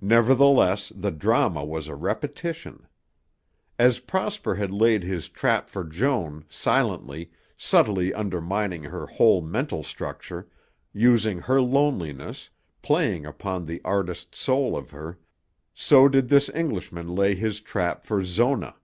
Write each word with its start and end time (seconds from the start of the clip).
Nevertheless, 0.00 0.88
the 0.92 1.12
drama 1.12 1.64
was 1.64 1.86
a 1.86 1.94
repetition. 1.94 2.88
As 3.78 4.00
Prosper 4.00 4.56
had 4.56 4.72
laid 4.72 5.04
his 5.04 5.28
trap 5.28 5.68
for 5.70 5.84
Joan, 5.84 6.44
silently, 6.48 7.30
subtly 7.56 8.12
undermining 8.12 8.82
her 8.82 9.06
whole 9.06 9.40
mental 9.40 9.84
structure, 9.84 10.48
using 10.92 11.38
her 11.38 11.60
loneliness, 11.62 12.50
playing 12.82 13.24
upon 13.24 13.64
the 13.64 13.80
artist 13.84 14.34
soul 14.34 14.76
of 14.76 14.90
her, 14.90 15.20
so 15.72 16.08
did 16.08 16.28
this 16.28 16.48
Englishman 16.52 17.14
lay 17.14 17.36
his 17.36 17.60
trap 17.60 18.04
for 18.04 18.24
Zona. 18.24 18.74